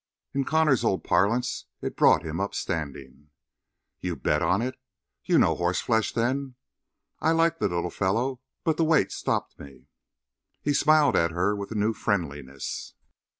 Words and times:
In 0.33 0.45
Connor's 0.45 0.83
own 0.83 1.01
parlance 1.01 1.67
it 1.79 1.95
brought 1.95 2.25
him 2.25 2.39
up 2.39 2.55
standing. 2.55 3.29
"You 3.99 4.15
bet 4.15 4.41
on 4.41 4.63
it? 4.63 4.73
You 5.25 5.37
know 5.37 5.53
horse 5.53 5.79
flesh, 5.79 6.11
then. 6.11 6.55
I 7.19 7.33
like 7.33 7.59
the 7.59 7.67
little 7.69 7.91
fellow, 7.91 8.41
but 8.63 8.77
the 8.77 8.83
weight 8.83 9.11
stopped 9.11 9.59
me." 9.59 9.89
He 10.59 10.73
smiled 10.73 11.15
at 11.15 11.29
her 11.29 11.55
with 11.55 11.69
a 11.71 11.75
new 11.75 11.93
friendliness. 11.93 12.95